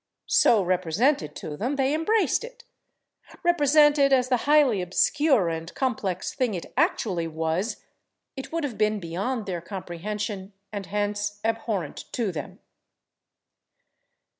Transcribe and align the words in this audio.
So 0.25 0.63
represented 0.63 1.35
to 1.35 1.55
them, 1.55 1.75
they 1.75 1.93
embraced 1.93 2.43
it; 2.43 2.63
represented 3.43 4.11
as 4.11 4.29
the 4.29 4.37
highly 4.49 4.81
obscure 4.81 5.47
and 5.49 5.71
complex 5.75 6.33
thing 6.33 6.55
it 6.55 6.73
actually 6.75 7.27
was, 7.27 7.83
it 8.35 8.51
would 8.51 8.63
have 8.63 8.79
been 8.79 8.99
beyond 8.99 9.45
their 9.45 9.61
comprehension, 9.61 10.53
and 10.73 10.87
hence 10.87 11.39
abhorrent 11.45 12.11
to 12.13 12.31
them. 12.31 12.57